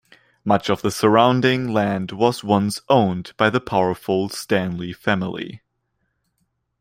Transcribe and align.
Much 0.43 0.67
of 0.67 0.81
the 0.81 0.89
surrounding 0.89 1.71
land 1.71 2.11
was 2.11 2.43
once 2.43 2.81
owned 2.89 3.33
by 3.37 3.51
the 3.51 3.61
powerful 3.61 4.29
Stanley 4.29 4.93
family. 4.93 5.61